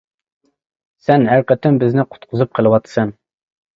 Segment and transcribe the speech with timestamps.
[1.09, 3.13] سەن ھەر قېتىم بىزنى قۇتقۇزۇپ قېلىۋاتىسەن.